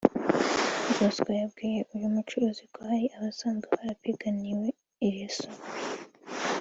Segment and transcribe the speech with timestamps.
[0.97, 4.67] Bosco yabwiye uyu mucuruzi ko hari abasanzwe barapiganiwe
[5.05, 5.59] iri soko